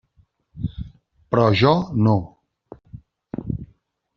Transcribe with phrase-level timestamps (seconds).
[1.35, 1.75] Però jo
[2.07, 2.17] no.